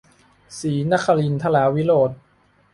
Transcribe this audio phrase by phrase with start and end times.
[0.59, 2.11] ศรีนครินทรวิโรฒ